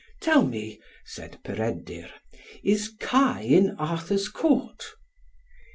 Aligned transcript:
"Tell 0.19 0.43
me," 0.47 0.81
said 1.05 1.37
Peredur, 1.43 2.09
"is 2.63 2.91
Kai 2.99 3.41
in 3.41 3.75
Arthur's 3.77 4.29
Court?" 4.29 4.83